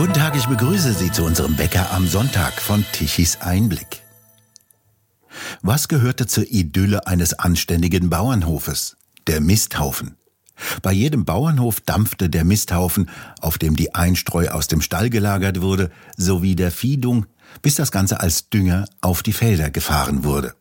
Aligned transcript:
Guten 0.00 0.14
Tag, 0.14 0.34
ich 0.34 0.46
begrüße 0.46 0.94
Sie 0.94 1.12
zu 1.12 1.24
unserem 1.24 1.56
Bäcker 1.56 1.90
am 1.90 2.08
Sonntag 2.08 2.54
von 2.54 2.86
Tichys 2.90 3.42
Einblick. 3.42 4.00
Was 5.60 5.88
gehörte 5.88 6.26
zur 6.26 6.50
Idylle 6.50 7.06
eines 7.06 7.38
anständigen 7.38 8.08
Bauernhofes? 8.08 8.96
Der 9.26 9.42
Misthaufen. 9.42 10.16
Bei 10.80 10.90
jedem 10.90 11.26
Bauernhof 11.26 11.82
dampfte 11.82 12.30
der 12.30 12.46
Misthaufen, 12.46 13.10
auf 13.42 13.58
dem 13.58 13.76
die 13.76 13.94
Einstreu 13.94 14.48
aus 14.48 14.68
dem 14.68 14.80
Stall 14.80 15.10
gelagert 15.10 15.60
wurde, 15.60 15.90
sowie 16.16 16.56
der 16.56 16.70
Viehdung, 16.70 17.26
bis 17.60 17.74
das 17.74 17.92
Ganze 17.92 18.20
als 18.20 18.48
Dünger 18.48 18.86
auf 19.02 19.22
die 19.22 19.34
Felder 19.34 19.68
gefahren 19.68 20.24
wurde. 20.24 20.54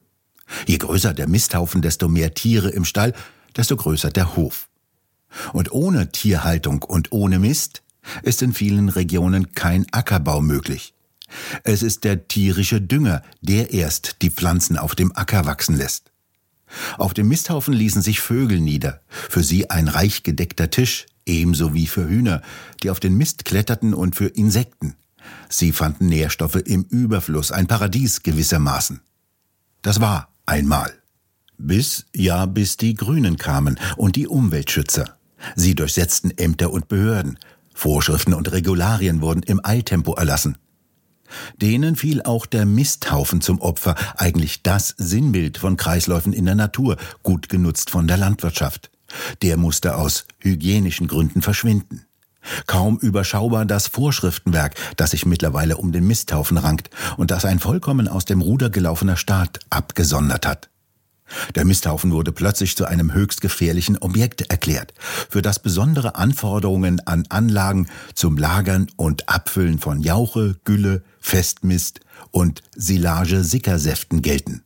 Je 0.68 0.80
größer 0.80 1.14
der 1.14 1.30
Misthaufen, 1.30 1.82
desto 1.82 2.10
mehr 2.10 2.34
Tiere 2.34 2.72
im 2.72 2.84
Stall, 2.84 3.14
desto 3.56 3.78
größer 3.78 4.10
der 4.10 4.36
Hof. 4.36 4.68
Und 5.54 5.72
ohne 5.72 6.12
Tierhaltung 6.12 6.84
und 6.84 7.14
ohne 7.14 7.40
Mist 7.40 7.84
ist 8.24 8.42
in 8.42 8.54
vielen 8.54 8.90
Regionen 8.90 9.54
kein 9.54 9.86
Ackerbau 9.92 10.42
möglich. 10.42 10.94
Es 11.64 11.84
ist 11.84 12.04
der 12.04 12.28
tierische 12.28 12.82
Dünger, 12.82 13.22
der 13.42 13.72
erst 13.72 14.22
die 14.22 14.32
Pflanzen 14.32 14.78
auf 14.78 14.96
dem 14.96 15.16
Acker 15.16 15.46
wachsen 15.46 15.78
lässt. 15.78 16.12
Auf 16.98 17.14
dem 17.14 17.28
Misthaufen 17.28 17.74
ließen 17.74 18.02
sich 18.02 18.20
Vögel 18.20 18.60
nieder, 18.60 19.02
für 19.08 19.44
sie 19.44 19.70
ein 19.70 19.88
reich 19.88 20.24
gedeckter 20.24 20.70
Tisch, 20.70 21.08
ebenso 21.26 21.74
wie 21.74 21.88
für 21.88 22.08
Hühner, 22.08 22.42
die 22.84 22.90
auf 22.90 23.00
den 23.00 23.16
Mist 23.18 23.46
kletterten 23.46 23.94
und 23.94 24.16
für 24.16 24.28
Insekten. 24.28 24.96
Sie 25.50 25.72
fanden 25.72 26.08
Nährstoffe 26.08 26.56
im 26.56 26.84
Überfluss, 26.84 27.52
ein 27.52 27.68
Paradies 27.68 28.24
gewissermaßen. 28.24 29.02
Das 29.82 30.00
war 30.00 30.34
einmal. 30.46 30.94
Bis, 31.58 32.06
ja, 32.16 32.46
bis 32.46 32.78
die 32.78 32.96
Grünen 32.96 33.38
kamen 33.38 33.80
und 33.98 34.16
die 34.16 34.28
Umweltschützer. 34.28 35.18
Sie 35.56 35.76
durchsetzten 35.76 36.38
Ämter 36.38 36.72
und 36.72 36.88
Behörden, 36.88 37.38
Vorschriften 37.80 38.34
und 38.34 38.52
Regularien 38.52 39.22
wurden 39.22 39.42
im 39.42 39.62
Eiltempo 39.64 40.14
erlassen. 40.14 40.58
Denen 41.62 41.96
fiel 41.96 42.22
auch 42.22 42.46
der 42.46 42.66
Misthaufen 42.66 43.40
zum 43.40 43.62
Opfer, 43.62 43.96
eigentlich 44.18 44.64
das 44.64 44.96
Sinnbild 44.98 45.58
von 45.58 45.78
Kreisläufen 45.78 46.34
in 46.34 46.44
der 46.44 46.56
Natur, 46.56 46.98
gut 47.24 47.48
genutzt 47.48 47.90
von 47.90 48.06
der 48.06 48.18
Landwirtschaft. 48.18 48.92
Der 49.44 49.56
musste 49.56 49.96
aus 49.96 50.26
hygienischen 50.40 51.08
Gründen 51.08 51.42
verschwinden. 51.42 52.06
Kaum 52.68 52.98
überschaubar 52.98 53.64
das 53.64 53.88
Vorschriftenwerk, 53.88 54.76
das 54.98 55.12
sich 55.12 55.26
mittlerweile 55.26 55.78
um 55.78 55.94
den 55.94 56.06
Misthaufen 56.06 56.58
rankt 56.58 56.90
und 57.16 57.32
das 57.32 57.46
ein 57.46 57.60
vollkommen 57.60 58.10
aus 58.10 58.26
dem 58.26 58.42
Ruder 58.42 58.70
gelaufener 58.70 59.16
Staat 59.16 59.60
abgesondert 59.70 60.46
hat. 60.46 60.70
Der 61.56 61.66
Misthaufen 61.66 62.12
wurde 62.12 62.32
plötzlich 62.32 62.76
zu 62.76 62.86
einem 62.86 63.14
höchst 63.14 63.42
gefährlichen 63.42 63.98
Objekt 63.98 64.42
erklärt, 64.50 64.94
für 65.30 65.42
das 65.42 65.60
besondere 65.60 66.16
Anforderungen 66.16 67.02
an 67.08 67.26
Anlagen 67.30 67.88
zum 68.14 68.38
Lagern 68.38 68.88
und 68.96 69.30
Abfüllen 69.30 69.80
von 69.80 70.02
Jauche, 70.02 70.58
Gülle, 70.64 71.04
Festmist 71.20 72.02
und 72.32 72.62
Silage-Sickersäften 72.76 74.22
gelten. 74.22 74.64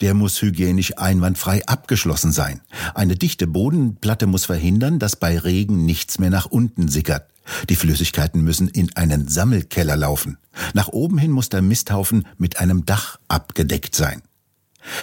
Der 0.00 0.14
muss 0.14 0.42
hygienisch 0.42 0.98
einwandfrei 0.98 1.64
abgeschlossen 1.66 2.32
sein. 2.32 2.60
Eine 2.94 3.14
dichte 3.14 3.46
Bodenplatte 3.46 4.26
muss 4.26 4.46
verhindern, 4.46 4.98
dass 4.98 5.14
bei 5.14 5.38
Regen 5.38 5.84
nichts 5.84 6.18
mehr 6.18 6.30
nach 6.30 6.46
unten 6.46 6.88
sickert. 6.88 7.28
Die 7.68 7.76
Flüssigkeiten 7.76 8.42
müssen 8.42 8.68
in 8.68 8.94
einen 8.96 9.28
Sammelkeller 9.28 9.96
laufen. 9.96 10.38
Nach 10.74 10.88
oben 10.88 11.18
hin 11.18 11.30
muss 11.30 11.48
der 11.48 11.62
Misthaufen 11.62 12.26
mit 12.38 12.58
einem 12.58 12.86
Dach 12.86 13.18
abgedeckt 13.28 13.94
sein 13.94 14.22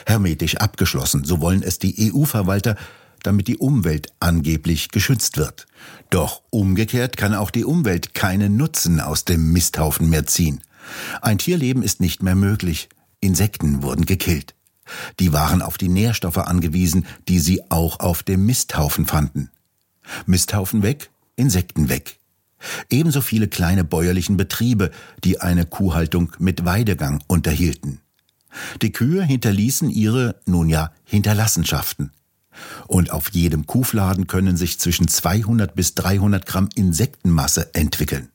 hermetisch 0.06 0.58
abgeschlossen, 0.58 1.24
so 1.24 1.42
wollen 1.42 1.64
es 1.64 1.80
die 1.80 2.12
EU-Verwalter, 2.12 2.76
damit 3.24 3.48
die 3.48 3.58
Umwelt 3.58 4.08
angeblich 4.20 4.90
geschützt 4.90 5.38
wird. 5.38 5.68
Doch 6.10 6.42
umgekehrt 6.50 7.18
kann 7.18 7.34
auch 7.34 7.52
die 7.52 7.66
Umwelt 7.66 8.14
keinen 8.14 8.58
Nutzen 8.58 9.00
aus 9.00 9.26
dem 9.26 9.52
Misthaufen 9.52 10.10
mehr 10.10 10.26
ziehen. 10.26 10.62
Ein 11.22 11.38
Tierleben 11.38 11.84
ist 11.84 12.00
nicht 12.00 12.23
mehr 12.23 12.36
möglich. 12.36 12.89
Insekten 13.20 13.84
wurden 13.84 14.06
gekillt. 14.06 14.56
Die 15.20 15.34
waren 15.34 15.62
auf 15.62 15.78
die 15.78 15.89
Nährstoffe 15.89 16.38
angewiesen, 16.38 17.06
die 17.28 17.39
sie 17.39 17.70
auch 17.70 18.00
auf 18.00 18.23
dem 18.23 18.45
Misthaufen 18.45 19.06
fanden. 19.06 19.50
Misthaufen 20.26 20.82
weg, 20.82 21.12
Insekten 21.36 21.89
weg. 21.89 22.18
Ebenso 22.89 23.22
viele 23.22 23.48
kleine 23.48 23.84
bäuerlichen 23.84 24.36
Betriebe, 24.36 24.92
die 25.23 25.39
eine 25.39 25.66
Kuhhaltung 25.66 26.32
mit 26.39 26.66
Weidegang 26.66 27.23
unterhielten. 27.28 28.02
Die 28.82 28.92
Kühe 28.92 29.23
hinterließen 29.23 29.89
ihre, 29.89 30.36
nun 30.45 30.70
ja, 30.70 30.92
Hinterlassenschaften. 31.04 32.11
Und 32.87 33.11
auf 33.11 33.30
jedem 33.32 33.65
Kuhfladen 33.65 34.27
können 34.27 34.58
sich 34.58 34.80
zwischen 34.80 35.08
200 35.08 35.76
bis 35.76 35.95
300 35.95 36.45
Gramm 36.45 36.70
Insektenmasse 36.76 37.73
entwickeln. 37.73 38.30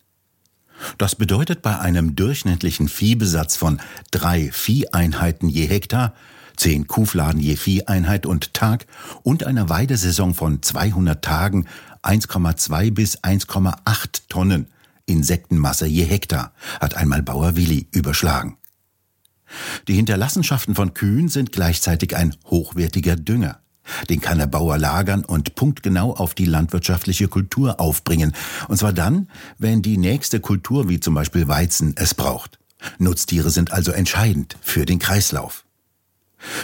Das 0.99 1.15
bedeutet 1.15 1.63
bei 1.63 1.79
einem 1.79 2.17
durchschnittlichen 2.17 2.89
Viehbesatz 2.89 3.57
von 3.57 3.81
drei 4.11 4.51
Vieheinheiten 4.53 5.49
je 5.49 5.67
Hektar, 5.67 6.15
zehn 6.57 6.87
Kuhfladen 6.87 7.41
je 7.41 7.57
Vieheinheit 7.57 8.27
und 8.27 8.55
Tag 8.55 8.87
und 9.23 9.45
einer 9.45 9.69
Weidesaison 9.69 10.35
von 10.35 10.63
200 10.63 11.25
Tagen 11.25 11.67
1,2 12.03 12.93
bis 12.93 13.19
1,8 13.23 14.23
Tonnen 14.29 14.69
Insektenmasse 15.07 15.87
je 15.87 16.05
Hektar, 16.05 16.53
hat 16.81 16.95
einmal 16.95 17.23
Bauer 17.23 17.57
Willi 17.57 17.89
überschlagen. 17.93 18.57
Die 19.89 19.95
Hinterlassenschaften 19.95 20.75
von 20.75 20.95
Kühen 20.95 21.29
sind 21.29 21.53
gleichzeitig 21.53 22.17
ein 22.17 22.35
hochwertiger 22.47 23.17
Dünger. 23.17 23.61
Den 24.09 24.21
kann 24.21 24.39
der 24.39 24.47
Bauer 24.47 24.79
lagern 24.79 25.25
und 25.25 25.55
punktgenau 25.55 26.15
auf 26.15 26.35
die 26.35 26.47
landwirtschaftliche 26.47 27.29
Kultur 27.29 27.81
aufbringen. 27.81 28.33
Und 28.69 28.79
zwar 28.79 28.93
dann, 28.93 29.29
wenn 29.59 29.83
die 29.83 29.99
nächste 29.99 30.41
Kultur, 30.41 30.89
wie 30.89 31.01
zum 31.01 31.15
Beispiel 31.15 31.49
Weizen, 31.49 31.95
es 31.97 32.15
braucht. 32.15 32.59
Nutztiere 32.99 33.51
sind 33.51 33.73
also 33.73 33.93
entscheidend 33.93 34.57
für 34.63 34.87
den 34.87 34.99
Kreislauf. 34.99 35.65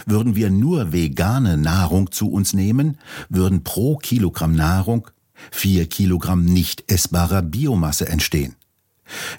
Würden 0.07 0.37
wir 0.37 0.51
nur 0.51 0.93
vegane 0.93 1.57
Nahrung 1.57 2.11
zu 2.11 2.31
uns 2.31 2.53
nehmen, 2.53 2.99
würden 3.28 3.65
pro 3.65 3.97
Kilogramm 3.97 4.55
Nahrung 4.55 5.09
vier 5.51 5.87
Kilogramm 5.87 6.45
nicht 6.45 6.91
essbarer 6.91 7.43
Biomasse 7.43 8.09
entstehen. 8.09 8.57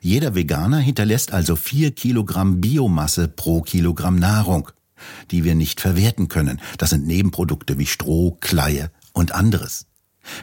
Jeder 0.01 0.35
Veganer 0.35 0.79
hinterlässt 0.79 1.31
also 1.31 1.55
vier 1.55 1.91
Kilogramm 1.91 2.61
Biomasse 2.61 3.27
pro 3.27 3.61
Kilogramm 3.61 4.17
Nahrung, 4.17 4.69
die 5.31 5.43
wir 5.43 5.55
nicht 5.55 5.81
verwerten 5.81 6.27
können. 6.27 6.61
Das 6.77 6.91
sind 6.91 7.07
Nebenprodukte 7.07 7.77
wie 7.77 7.85
Stroh, 7.85 8.37
Kleie 8.39 8.91
und 9.13 9.33
anderes. 9.33 9.87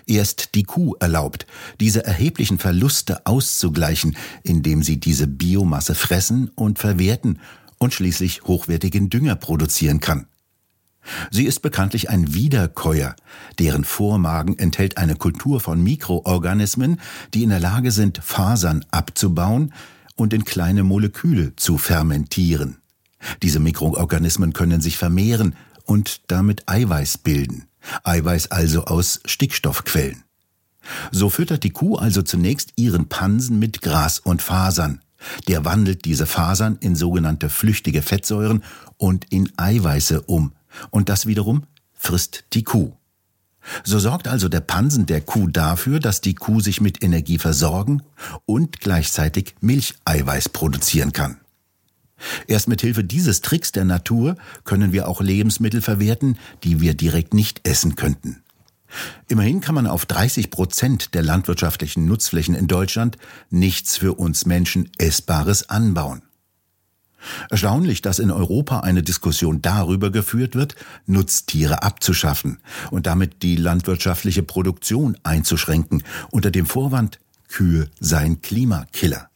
Erst 0.07 0.55
die 0.55 0.65
Kuh 0.65 0.95
erlaubt, 0.99 1.47
diese 1.81 2.05
erheblichen 2.05 2.59
Verluste 2.59 3.27
auszugleichen, 3.27 4.17
indem 4.43 4.83
sie 4.83 4.99
diese 4.99 5.27
Biomasse 5.27 5.95
fressen 5.95 6.51
und 6.55 6.79
verwerten 6.79 7.39
und 7.79 7.95
schließlich 7.95 8.43
hochwertigen 8.43 9.09
Dünger 9.09 9.37
produzieren 9.37 10.01
kann. 10.01 10.27
Sie 11.31 11.45
ist 11.45 11.61
bekanntlich 11.61 12.11
ein 12.11 12.35
Wiederkäuer, 12.35 13.17
deren 13.59 13.85
Vormagen 13.85 14.59
enthält 14.59 14.99
eine 14.99 15.17
Kultur 15.17 15.61
von 15.61 15.83
Mikroorganismen, 15.83 17.01
die 17.35 17.43
in 17.43 17.51
der 17.51 17.61
Lage 17.61 17.91
sind, 17.91 18.21
Fasern 18.23 18.85
abzubauen 18.91 19.73
und 20.17 20.33
in 20.33 20.45
kleine 20.45 20.83
Moleküle 20.83 21.55
zu 21.57 21.79
fermentieren. 21.79 22.79
Diese 23.43 23.61
Mikroorganismen 23.61 24.53
können 24.53 24.81
sich 24.81 24.99
vermehren 24.99 25.57
und 25.85 26.31
damit 26.31 26.69
Eiweiß 26.69 27.19
bilden. 27.19 27.65
Eiweiß 28.05 28.51
also 28.51 28.85
aus 28.85 29.21
Stickstoffquellen. 29.25 30.25
So 31.11 31.31
füttert 31.31 31.65
die 31.65 31.71
Kuh 31.71 31.97
also 31.97 32.23
zunächst 32.23 32.73
ihren 32.77 33.09
Pansen 33.09 33.59
mit 33.59 33.83
Gras 33.83 34.19
und 34.19 34.43
Fasern. 34.43 35.01
Der 35.49 35.65
wandelt 35.65 36.05
diese 36.05 36.27
Fasern 36.27 36.77
in 36.81 36.95
sogenannte 36.95 37.49
flüchtige 37.49 38.03
Fettsäuren 38.03 38.63
und 38.97 39.27
in 39.31 39.51
Eiweiße 39.57 40.23
um, 40.23 40.53
und 40.91 41.09
das 41.09 41.27
wiederum 41.27 41.65
frisst 41.93 42.45
die 42.53 42.65
Kuh. 42.65 42.93
So 43.85 43.99
sorgt 43.99 44.29
also 44.29 44.49
der 44.49 44.61
Pansen 44.61 45.07
der 45.07 45.21
Kuh 45.21 45.49
dafür, 45.49 46.01
dass 46.01 46.21
die 46.21 46.35
Kuh 46.35 46.61
sich 46.61 46.81
mit 46.81 47.03
Energie 47.03 47.39
versorgen 47.39 48.03
und 48.47 48.81
gleichzeitig 48.81 49.55
Milcheiweiß 49.61 50.51
produzieren 50.51 51.13
kann. 51.13 51.39
Erst 52.47 52.69
mit 52.69 52.81
Hilfe 52.81 53.05
dieses 53.05 53.43
Tricks 53.43 53.73
der 53.73 53.85
Natur 53.85 54.37
können 54.65 54.93
wir 54.93 55.09
auch 55.09 55.21
Lebensmittel 55.21 55.81
verwerten, 55.81 56.37
die 56.65 56.81
wir 56.81 56.95
direkt 56.95 57.35
nicht 57.35 57.67
essen 57.67 57.95
könnten. 57.95 58.43
Immerhin 59.29 59.61
kann 59.61 59.75
man 59.75 59.87
auf 59.87 60.07
30 60.07 60.51
Prozent 60.51 61.15
der 61.15 61.23
landwirtschaftlichen 61.23 62.07
Nutzflächen 62.07 62.55
in 62.55 62.69
Deutschland 62.69 63.19
nichts 63.51 63.99
für 63.99 64.15
uns 64.15 64.47
Menschen 64.47 64.91
Essbares 64.97 65.69
anbauen. 65.69 66.23
Erstaunlich, 67.51 68.03
dass 68.03 68.19
in 68.19 68.31
Europa 68.31 68.81
eine 68.81 69.03
Diskussion 69.03 69.61
darüber 69.61 70.11
geführt 70.11 70.55
wird, 70.55 70.75
Nutztiere 71.07 71.83
abzuschaffen 71.83 72.59
und 72.91 73.07
damit 73.07 73.43
die 73.43 73.57
landwirtschaftliche 73.57 74.43
Produktion 74.43 75.17
einzuschränken, 75.23 76.03
unter 76.31 76.51
dem 76.51 76.67
Vorwand, 76.67 77.19
Kühe 77.49 77.89
seien 77.99 78.41
Klimakiller. 78.43 79.31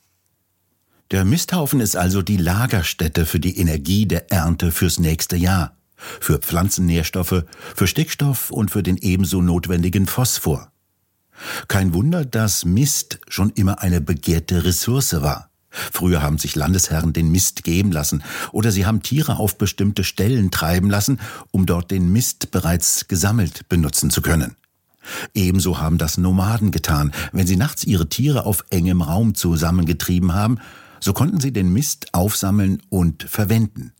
Der 1.11 1.25
Misthaufen 1.25 1.81
ist 1.81 1.96
also 1.96 2.23
die 2.23 2.38
Lagerstätte 2.38 3.26
für 3.26 3.40
die 3.40 3.58
Energie 3.58 4.06
der 4.06 4.32
Ernte 4.32 4.73
fürs 4.73 4.99
nächste 4.99 5.37
Jahr, 5.37 5.76
für 5.96 6.38
Pflanzennährstoffe, 6.38 7.44
für 7.75 7.87
Stickstoff 7.87 8.50
und 8.50 8.70
für 8.70 8.82
den 8.82 8.96
ebenso 8.96 9.43
notwendigen 9.43 10.06
Phosphor. 10.06 10.73
Kein 11.69 11.93
Wunder, 11.93 12.25
dass 12.25 12.64
Mist 12.64 13.19
schon 13.29 13.50
immer 13.50 13.82
eine 13.82 14.00
begehrte 14.00 14.64
Ressource 14.64 15.20
war. 15.20 15.51
Früher 15.72 16.22
haben 16.22 16.38
sich 16.38 16.54
Landesherren 16.54 17.12
den 17.12 17.30
Mist 17.30 17.64
geben 17.64 17.92
lassen 17.92 18.22
oder 18.52 18.70
sie 18.70 18.86
haben 18.86 19.02
Tiere 19.02 19.36
auf 19.36 19.56
bestimmte 19.56 20.04
Stellen 20.04 20.50
treiben 20.50 20.90
lassen, 20.90 21.19
um 21.50 21.66
dort 21.66 21.90
den 21.90 22.12
Mist 22.12 22.50
bereits 22.50 23.08
gesammelt 23.08 23.69
benutzen 23.69 24.10
zu 24.10 24.22
können. 24.22 24.56
Ebenso 25.34 25.80
haben 25.80 25.98
das 25.98 26.19
Nomaden 26.19 26.70
getan. 26.70 27.12
Wenn 27.32 27.46
sie 27.46 27.56
nachts 27.56 27.84
ihre 27.84 28.08
Tiere 28.08 28.46
auf 28.46 28.64
engem 28.70 29.02
Raum 29.02 29.34
zusammengetrieben 29.34 30.34
haben, 30.34 30.58
so 31.00 31.12
konnten 31.12 31.40
sie 31.40 31.52
den 31.52 31.72
Mist 31.72 32.14
aufsammeln 32.14 32.80
und 32.88 33.24
verwenden. 33.24 33.92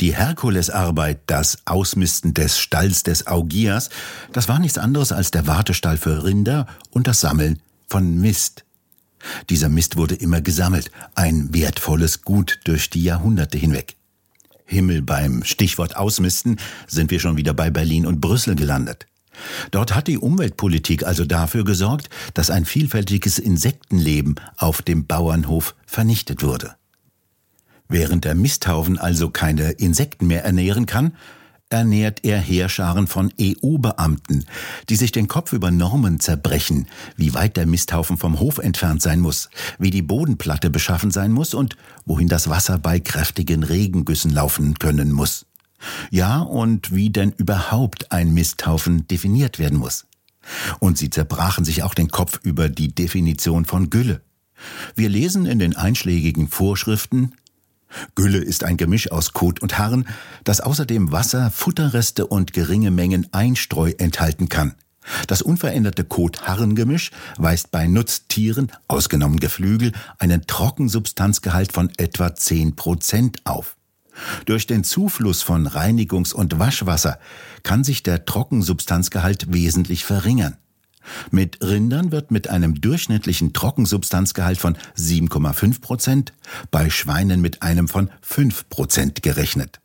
Die 0.00 0.14
Herkulesarbeit, 0.14 1.20
das 1.26 1.58
Ausmisten 1.64 2.34
des 2.34 2.58
Stalls 2.58 3.02
des 3.02 3.26
Augias, 3.26 3.88
das 4.32 4.48
war 4.48 4.58
nichts 4.58 4.76
anderes 4.76 5.12
als 5.12 5.30
der 5.30 5.46
Wartestall 5.46 5.96
für 5.96 6.24
Rinder 6.24 6.66
und 6.90 7.06
das 7.06 7.20
Sammeln 7.20 7.60
von 7.88 8.18
Mist. 8.18 8.65
Dieser 9.50 9.68
Mist 9.68 9.96
wurde 9.96 10.14
immer 10.14 10.40
gesammelt, 10.40 10.90
ein 11.14 11.52
wertvolles 11.52 12.22
Gut 12.22 12.60
durch 12.64 12.90
die 12.90 13.02
Jahrhunderte 13.02 13.58
hinweg. 13.58 13.96
Himmel 14.64 15.02
beim 15.02 15.44
Stichwort 15.44 15.96
Ausmisten 15.96 16.58
sind 16.86 17.10
wir 17.10 17.20
schon 17.20 17.36
wieder 17.36 17.54
bei 17.54 17.70
Berlin 17.70 18.04
und 18.04 18.20
Brüssel 18.20 18.56
gelandet. 18.56 19.06
Dort 19.70 19.94
hat 19.94 20.08
die 20.08 20.18
Umweltpolitik 20.18 21.04
also 21.04 21.24
dafür 21.24 21.64
gesorgt, 21.64 22.08
dass 22.34 22.50
ein 22.50 22.64
vielfältiges 22.64 23.38
Insektenleben 23.38 24.36
auf 24.56 24.82
dem 24.82 25.06
Bauernhof 25.06 25.74
vernichtet 25.86 26.42
wurde. 26.42 26.74
Während 27.88 28.24
der 28.24 28.34
Misthaufen 28.34 28.98
also 28.98 29.30
keine 29.30 29.72
Insekten 29.72 30.26
mehr 30.26 30.44
ernähren 30.44 30.86
kann, 30.86 31.16
ernährt 31.68 32.24
er 32.24 32.38
Heerscharen 32.38 33.06
von 33.06 33.32
EU-Beamten, 33.40 34.46
die 34.88 34.96
sich 34.96 35.10
den 35.10 35.26
Kopf 35.26 35.52
über 35.52 35.70
Normen 35.70 36.20
zerbrechen, 36.20 36.86
wie 37.16 37.34
weit 37.34 37.56
der 37.56 37.66
Misthaufen 37.66 38.16
vom 38.16 38.38
Hof 38.38 38.58
entfernt 38.58 39.02
sein 39.02 39.20
muss, 39.20 39.50
wie 39.78 39.90
die 39.90 40.02
Bodenplatte 40.02 40.70
beschaffen 40.70 41.10
sein 41.10 41.32
muss 41.32 41.54
und 41.54 41.76
wohin 42.04 42.28
das 42.28 42.48
Wasser 42.48 42.78
bei 42.78 43.00
kräftigen 43.00 43.64
Regengüssen 43.64 44.30
laufen 44.30 44.78
können 44.78 45.10
muss. 45.10 45.46
Ja, 46.10 46.40
und 46.40 46.94
wie 46.94 47.10
denn 47.10 47.32
überhaupt 47.32 48.12
ein 48.12 48.32
Misthaufen 48.32 49.06
definiert 49.08 49.58
werden 49.58 49.78
muss. 49.78 50.06
Und 50.78 50.96
sie 50.98 51.10
zerbrachen 51.10 51.64
sich 51.64 51.82
auch 51.82 51.94
den 51.94 52.08
Kopf 52.08 52.40
über 52.44 52.68
die 52.68 52.94
Definition 52.94 53.64
von 53.64 53.90
Gülle. 53.90 54.22
Wir 54.94 55.08
lesen 55.08 55.44
in 55.46 55.58
den 55.58 55.76
einschlägigen 55.76 56.48
Vorschriften 56.48 57.32
Gülle 58.14 58.38
ist 58.38 58.64
ein 58.64 58.76
Gemisch 58.76 59.10
aus 59.10 59.32
Kot 59.32 59.60
und 59.60 59.78
Harn, 59.78 60.06
das 60.44 60.60
außerdem 60.60 61.12
Wasser, 61.12 61.50
Futterreste 61.50 62.26
und 62.26 62.52
geringe 62.52 62.90
Mengen 62.90 63.26
Einstreu 63.32 63.92
enthalten 63.98 64.48
kann. 64.48 64.74
Das 65.28 65.40
unveränderte 65.40 66.04
Kot-Harn-Gemisch 66.04 67.12
weist 67.36 67.70
bei 67.70 67.86
Nutztieren, 67.86 68.72
ausgenommen 68.88 69.38
Geflügel, 69.38 69.92
einen 70.18 70.46
Trockensubstanzgehalt 70.46 71.72
von 71.72 71.90
etwa 71.96 72.34
10 72.34 72.74
Prozent 72.76 73.38
auf. 73.44 73.76
Durch 74.46 74.66
den 74.66 74.82
Zufluss 74.82 75.42
von 75.42 75.68
Reinigungs- 75.68 76.34
und 76.34 76.58
Waschwasser 76.58 77.18
kann 77.62 77.84
sich 77.84 78.02
der 78.02 78.24
Trockensubstanzgehalt 78.24 79.52
wesentlich 79.52 80.04
verringern. 80.04 80.56
Mit 81.30 81.58
Rindern 81.62 82.12
wird 82.12 82.30
mit 82.30 82.48
einem 82.48 82.80
durchschnittlichen 82.80 83.52
Trockensubstanzgehalt 83.52 84.58
von 84.58 84.76
7,5 84.96 85.80
Prozent, 85.80 86.32
bei 86.70 86.90
Schweinen 86.90 87.40
mit 87.40 87.62
einem 87.62 87.88
von 87.88 88.10
5 88.22 88.68
Prozent 88.68 89.22
gerechnet. 89.22 89.80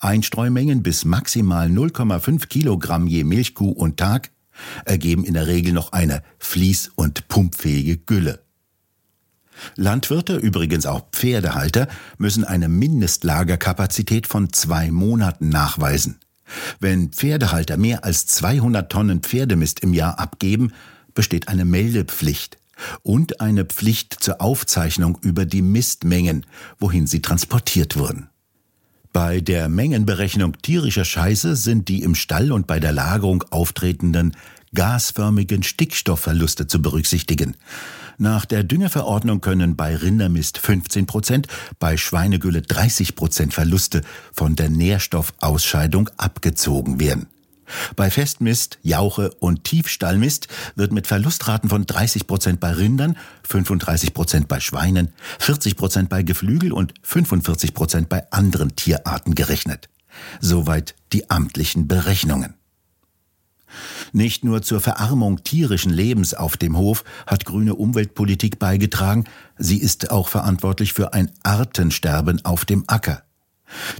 Einstreumengen 0.00 0.82
bis 0.82 1.04
maximal 1.04 1.68
0,5 1.68 2.46
Kilogramm 2.48 3.06
je 3.06 3.24
Milchkuh 3.24 3.70
und 3.70 3.96
Tag 3.96 4.30
ergeben 4.84 5.24
in 5.24 5.34
der 5.34 5.46
Regel 5.46 5.72
noch 5.72 5.92
eine 5.92 6.22
fließ- 6.40 6.90
und 6.96 7.28
pumpfähige 7.28 7.96
Gülle. 7.96 8.40
Landwirte, 9.76 10.36
übrigens 10.36 10.86
auch 10.86 11.10
Pferdehalter, 11.10 11.88
müssen 12.16 12.44
eine 12.44 12.68
Mindestlagerkapazität 12.68 14.26
von 14.26 14.52
zwei 14.52 14.90
Monaten 14.90 15.48
nachweisen. 15.48 16.18
Wenn 16.80 17.10
Pferdehalter 17.10 17.76
mehr 17.76 18.04
als 18.04 18.26
200 18.26 18.90
Tonnen 18.90 19.20
Pferdemist 19.20 19.80
im 19.80 19.94
Jahr 19.94 20.18
abgeben, 20.18 20.72
besteht 21.14 21.48
eine 21.48 21.64
Meldepflicht 21.64 22.58
und 23.02 23.40
eine 23.40 23.64
Pflicht 23.64 24.16
zur 24.20 24.40
Aufzeichnung 24.40 25.18
über 25.22 25.46
die 25.46 25.62
Mistmengen, 25.62 26.46
wohin 26.78 27.06
sie 27.06 27.22
transportiert 27.22 27.96
wurden. 27.96 28.28
Bei 29.12 29.40
der 29.40 29.68
Mengenberechnung 29.68 30.58
tierischer 30.62 31.04
Scheiße 31.04 31.56
sind 31.56 31.88
die 31.88 32.02
im 32.02 32.14
Stall 32.14 32.52
und 32.52 32.66
bei 32.66 32.78
der 32.78 32.92
Lagerung 32.92 33.42
auftretenden 33.50 34.36
gasförmigen 34.74 35.62
Stickstoffverluste 35.62 36.66
zu 36.66 36.82
berücksichtigen. 36.82 37.56
Nach 38.18 38.44
der 38.44 38.64
Düngeverordnung 38.64 39.40
können 39.40 39.76
bei 39.76 39.94
Rindermist 39.94 40.58
15 40.58 41.06
Prozent, 41.06 41.46
bei 41.78 41.96
Schweinegülle 41.96 42.62
30 42.62 43.14
Prozent 43.14 43.54
Verluste 43.54 44.02
von 44.32 44.56
der 44.56 44.70
Nährstoffausscheidung 44.70 46.10
abgezogen 46.16 46.98
werden. 46.98 47.28
Bei 47.96 48.10
Festmist, 48.10 48.78
Jauche 48.82 49.30
und 49.40 49.64
Tiefstallmist 49.64 50.48
wird 50.74 50.92
mit 50.92 51.06
Verlustraten 51.06 51.68
von 51.68 51.86
30 51.86 52.26
Prozent 52.26 52.60
bei 52.60 52.72
Rindern, 52.72 53.16
35 53.44 54.14
Prozent 54.14 54.48
bei 54.48 54.58
Schweinen, 54.58 55.12
40 55.38 55.76
Prozent 55.76 56.08
bei 56.08 56.22
Geflügel 56.22 56.72
und 56.72 56.94
45 57.02 57.74
Prozent 57.74 58.08
bei 58.08 58.30
anderen 58.32 58.74
Tierarten 58.74 59.34
gerechnet. 59.34 59.88
Soweit 60.40 60.94
die 61.12 61.30
amtlichen 61.30 61.86
Berechnungen. 61.86 62.57
Nicht 64.12 64.44
nur 64.44 64.62
zur 64.62 64.80
Verarmung 64.80 65.42
tierischen 65.44 65.92
Lebens 65.92 66.34
auf 66.34 66.56
dem 66.56 66.76
Hof 66.76 67.04
hat 67.26 67.44
grüne 67.44 67.74
Umweltpolitik 67.74 68.58
beigetragen, 68.58 69.24
sie 69.58 69.78
ist 69.78 70.10
auch 70.10 70.28
verantwortlich 70.28 70.92
für 70.92 71.12
ein 71.12 71.30
Artensterben 71.42 72.44
auf 72.44 72.64
dem 72.64 72.84
Acker. 72.86 73.22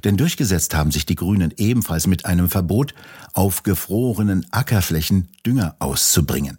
Denn 0.04 0.16
durchgesetzt 0.16 0.74
haben 0.74 0.90
sich 0.90 1.06
die 1.06 1.14
Grünen 1.14 1.52
ebenfalls 1.56 2.06
mit 2.06 2.24
einem 2.24 2.48
Verbot, 2.48 2.94
auf 3.34 3.62
gefrorenen 3.62 4.46
Ackerflächen 4.50 5.28
Dünger 5.44 5.76
auszubringen. 5.78 6.58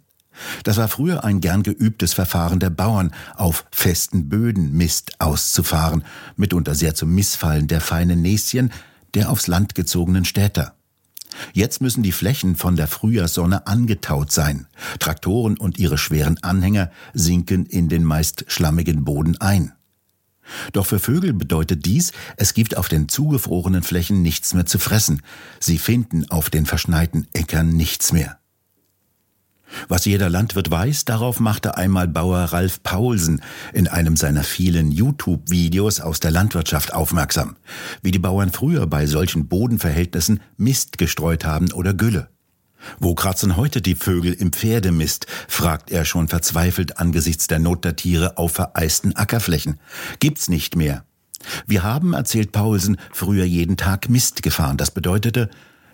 Das 0.62 0.76
war 0.76 0.88
früher 0.88 1.24
ein 1.24 1.40
gern 1.40 1.62
geübtes 1.62 2.14
Verfahren 2.14 2.60
der 2.60 2.70
Bauern, 2.70 3.12
auf 3.36 3.66
festen 3.72 4.28
Böden 4.28 4.72
Mist 4.72 5.20
auszufahren, 5.20 6.04
mitunter 6.36 6.74
sehr 6.74 6.94
zum 6.94 7.14
Missfallen 7.14 7.66
der 7.66 7.80
feinen 7.80 8.22
Näschen 8.22 8.72
der 9.14 9.30
aufs 9.30 9.48
Land 9.48 9.74
gezogenen 9.74 10.24
Städter. 10.24 10.74
Jetzt 11.52 11.80
müssen 11.80 12.02
die 12.02 12.12
Flächen 12.12 12.56
von 12.56 12.76
der 12.76 12.86
Frühjahrssonne 12.86 13.66
angetaut 13.66 14.32
sein. 14.32 14.66
Traktoren 14.98 15.56
und 15.56 15.78
ihre 15.78 15.98
schweren 15.98 16.42
Anhänger 16.42 16.90
sinken 17.14 17.66
in 17.66 17.88
den 17.88 18.04
meist 18.04 18.44
schlammigen 18.48 19.04
Boden 19.04 19.40
ein. 19.40 19.72
Doch 20.72 20.86
für 20.86 20.98
Vögel 20.98 21.32
bedeutet 21.32 21.86
dies, 21.86 22.12
es 22.36 22.54
gibt 22.54 22.76
auf 22.76 22.88
den 22.88 23.08
zugefrorenen 23.08 23.82
Flächen 23.82 24.22
nichts 24.22 24.52
mehr 24.52 24.66
zu 24.66 24.78
fressen. 24.78 25.22
Sie 25.60 25.78
finden 25.78 26.28
auf 26.30 26.50
den 26.50 26.66
verschneiten 26.66 27.28
Äckern 27.32 27.68
nichts 27.68 28.12
mehr. 28.12 28.39
Was 29.88 30.04
jeder 30.04 30.28
Landwirt 30.28 30.70
weiß, 30.70 31.04
darauf 31.04 31.40
machte 31.40 31.76
einmal 31.76 32.08
Bauer 32.08 32.38
Ralf 32.38 32.82
Paulsen 32.82 33.42
in 33.72 33.88
einem 33.88 34.16
seiner 34.16 34.44
vielen 34.44 34.90
YouTube-Videos 34.90 36.00
aus 36.00 36.20
der 36.20 36.30
Landwirtschaft 36.30 36.92
aufmerksam, 36.92 37.56
wie 38.02 38.10
die 38.10 38.18
Bauern 38.18 38.50
früher 38.50 38.86
bei 38.86 39.06
solchen 39.06 39.48
Bodenverhältnissen 39.48 40.40
Mist 40.56 40.98
gestreut 40.98 41.44
haben 41.44 41.72
oder 41.72 41.94
Gülle. 41.94 42.28
Wo 42.98 43.14
kratzen 43.14 43.56
heute 43.56 43.82
die 43.82 43.94
Vögel 43.94 44.32
im 44.32 44.52
Pferdemist? 44.52 45.26
fragt 45.48 45.90
er 45.90 46.04
schon 46.04 46.28
verzweifelt 46.28 46.98
angesichts 46.98 47.46
der 47.46 47.58
Not 47.58 47.84
der 47.84 47.96
Tiere 47.96 48.38
auf 48.38 48.52
vereisten 48.52 49.16
Ackerflächen. 49.16 49.78
Gibt's 50.18 50.48
nicht 50.48 50.76
mehr. 50.76 51.04
Wir 51.66 51.82
haben, 51.82 52.12
erzählt 52.12 52.52
Paulsen, 52.52 52.98
früher 53.12 53.44
jeden 53.44 53.76
Tag 53.76 54.08
Mist 54.08 54.42
gefahren. 54.42 54.76
Das 54.76 54.90
bedeutete, 54.90 55.50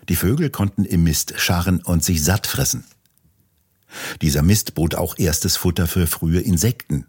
die 0.09 0.15
Vögel 0.15 0.49
konnten 0.49 0.85
im 0.85 1.03
Mist 1.03 1.33
scharren 1.37 1.81
und 1.81 2.03
sich 2.03 2.23
satt 2.23 2.47
fressen. 2.47 2.85
Dieser 4.21 4.41
Mist 4.41 4.73
bot 4.75 4.95
auch 4.95 5.17
erstes 5.17 5.57
Futter 5.57 5.87
für 5.87 6.07
frühe 6.07 6.39
Insekten. 6.39 7.05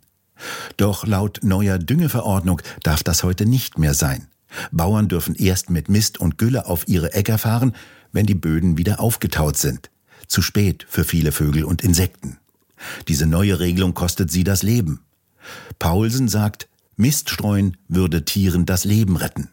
Doch 0.77 1.07
laut 1.07 1.41
neuer 1.43 1.79
Düngeverordnung 1.79 2.63
darf 2.83 3.03
das 3.03 3.23
heute 3.23 3.47
nicht 3.47 3.79
mehr 3.79 3.95
sein. 3.95 4.29
Bauern 4.71 5.09
dürfen 5.09 5.35
erst 5.35 5.71
mit 5.71 5.89
Mist 5.89 6.19
und 6.19 6.39
Gülle 6.39 6.67
auf 6.67 6.89
ihre 6.89 7.13
Äcker 7.13 7.39
fahren, 7.39 7.75
wenn 8.13 8.27
die 8.27 8.35
Böden 8.35 8.79
wieder 8.79 9.01
aufgetaut 9.01 9.57
sind. 9.57 9.91
Zu 10.27 10.43
spät 10.43 10.87
für 10.89 11.05
viele 11.05 11.33
Vögel 11.33 11.65
und 11.65 11.83
Insekten. 11.83 12.39
Diese 13.09 13.27
neue 13.27 13.61
Regelung 13.61 13.95
kostet 13.95 14.31
sie 14.31 14.45
das 14.45 14.63
Leben. 14.63 15.01
Paulsen 15.79 16.29
sagt, 16.29 16.69
Mist 16.97 17.31
streuen 17.31 17.77
würde 17.89 18.25
Tieren 18.25 18.67
das 18.67 18.85
Leben 18.85 19.17
retten. 19.17 19.49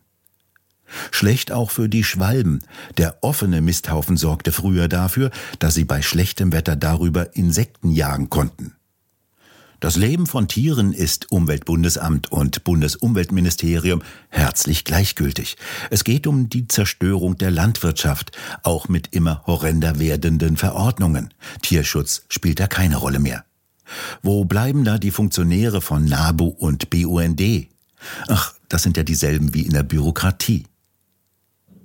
Schlecht 1.12 1.52
auch 1.52 1.72
für 1.72 1.90
die 1.90 2.04
Schwalben. 2.04 2.62
Der 2.98 3.18
offene 3.22 3.62
Misthaufen 3.62 4.18
sorgte 4.18 4.52
früher 4.52 4.88
dafür, 4.88 5.32
dass 5.60 5.74
sie 5.74 5.86
bei 5.86 6.02
schlechtem 6.02 6.52
Wetter 6.52 6.76
darüber 6.76 7.36
Insekten 7.36 7.92
jagen 7.92 8.30
konnten. 8.30 8.74
Das 9.82 9.98
Leben 9.98 10.26
von 10.26 10.48
Tieren 10.48 10.94
ist 10.94 11.32
Umweltbundesamt 11.32 12.32
und 12.32 12.64
Bundesumweltministerium 12.64 14.02
herzlich 14.30 14.84
gleichgültig. 14.84 15.58
Es 15.90 16.04
geht 16.04 16.28
um 16.28 16.50
die 16.50 16.68
Zerstörung 16.68 17.38
der 17.38 17.52
Landwirtschaft, 17.52 18.32
auch 18.64 18.88
mit 18.88 19.14
immer 19.14 19.44
horrender 19.46 20.00
werdenden 20.00 20.58
Verordnungen. 20.58 21.34
Tierschutz 21.62 22.24
spielt 22.30 22.60
da 22.60 22.68
keine 22.68 22.96
Rolle 22.96 23.20
mehr. 23.20 23.46
Wo 24.24 24.46
bleiben 24.46 24.86
da 24.86 24.98
die 24.98 25.12
Funktionäre 25.12 25.82
von 25.82 26.06
NABU 26.06 26.48
und 26.48 26.90
BUND? 26.90 27.68
Ach, 28.28 28.54
das 28.70 28.84
sind 28.84 28.98
ja 28.98 29.04
dieselben 29.04 29.54
wie 29.54 29.64
in 29.64 29.74
der 29.74 29.84
Bürokratie. 29.84 30.66